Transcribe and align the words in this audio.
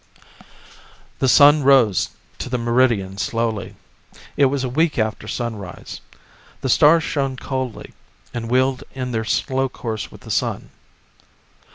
The 1.19 1.27
sun 1.27 1.61
rose 1.63 2.09
to 2.39 2.49
the 2.49 2.57
meridian 2.57 3.19
slowly. 3.19 3.75
It 4.35 4.45
was 4.45 4.63
a 4.63 4.67
week 4.69 4.97
after 4.97 5.27
sunrise. 5.27 6.01
The 6.61 6.69
stars 6.69 7.03
shone 7.03 7.35
coldly, 7.37 7.93
and 8.33 8.49
wheeled 8.49 8.83
in 8.95 9.11
their 9.11 9.25
slow 9.25 9.69
course 9.69 10.11
with 10.11 10.21
the 10.21 10.31
sun. 10.31 10.71